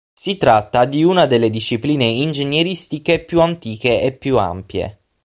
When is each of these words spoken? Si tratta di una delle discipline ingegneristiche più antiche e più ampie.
Si 0.15 0.35
tratta 0.35 0.85
di 0.85 1.03
una 1.03 1.27
delle 1.27 1.51
discipline 1.51 2.05
ingegneristiche 2.05 3.23
più 3.23 3.39
antiche 3.39 4.01
e 4.01 4.13
più 4.13 4.39
ampie. 4.39 4.99